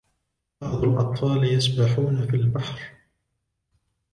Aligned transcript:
بعض 0.61 0.83
الأطفال 0.83 1.43
يسبحون 1.53 2.27
في 2.27 2.35
البحر 2.35 2.81